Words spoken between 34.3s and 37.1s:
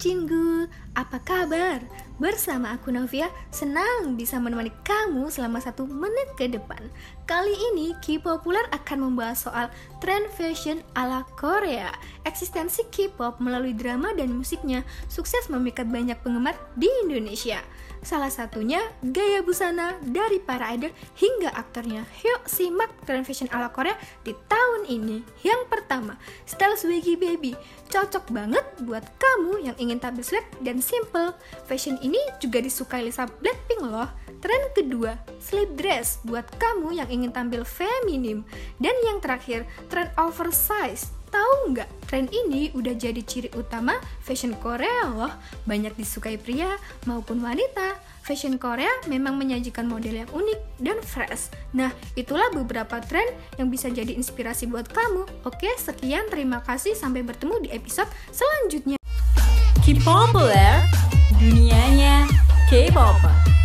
Tren kedua, slip dress buat kamu yang